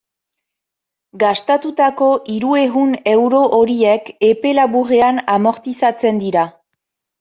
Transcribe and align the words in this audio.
Gastatutako 1.23 2.09
hirurehun 2.33 2.97
euro 3.15 3.45
horiek 3.61 4.13
epe 4.33 4.59
laburrean 4.63 5.25
amortizatzen 5.39 6.29
dira. 6.29 6.53